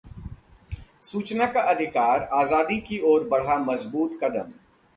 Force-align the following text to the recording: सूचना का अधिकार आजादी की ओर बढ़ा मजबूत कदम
सूचना 1.03 1.45
का 1.45 1.61
अधिकार 1.71 2.27
आजादी 2.33 2.79
की 2.79 2.99
ओर 3.03 3.27
बढ़ा 3.27 3.57
मजबूत 3.59 4.17
कदम 4.23 4.51